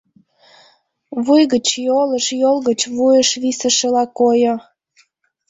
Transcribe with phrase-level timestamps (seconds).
[1.23, 4.55] Вуй гыч йолыш, йол гыч вуйыш висышыла койо.